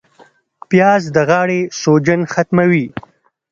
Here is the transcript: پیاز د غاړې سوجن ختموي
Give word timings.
پیاز 0.69 1.03
د 1.15 1.17
غاړې 1.29 1.61
سوجن 1.81 2.21
ختموي 2.33 2.85